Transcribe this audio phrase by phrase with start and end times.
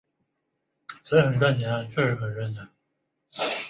[0.87, 2.67] 他自然在很多地方要采用别人的
[3.29, 3.51] 说法。